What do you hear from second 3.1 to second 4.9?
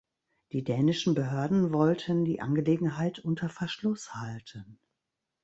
unter Verschluss halten.